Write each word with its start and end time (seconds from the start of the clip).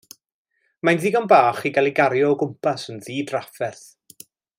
Mae'n 0.87 1.01
ddigon 1.03 1.27
bach 1.33 1.61
i 1.71 1.73
gael 1.75 1.89
ei 1.91 1.93
gario 1.99 2.31
o 2.37 2.39
gwmpas 2.43 2.87
yn 2.95 2.99
ddidrafferth. 3.09 3.89